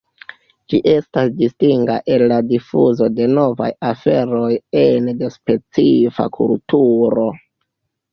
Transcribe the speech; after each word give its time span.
Ĝi 0.73 0.77
estas 0.91 1.27
distinga 1.41 1.97
el 2.15 2.23
la 2.31 2.39
difuzo 2.51 3.09
de 3.17 3.27
novaj 3.33 3.67
aferoj 3.89 4.47
ene 4.85 5.13
de 5.21 5.29
specifa 5.35 6.27
kulturo. 6.39 7.29